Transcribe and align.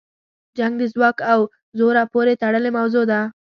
جنګ 0.57 0.73
د 0.81 0.83
ځواک 0.93 1.17
او 1.33 1.39
زوره 1.77 2.03
پورې 2.13 2.33
تړلې 2.41 2.71
موضوع 2.77 3.03
ده. 3.11 3.21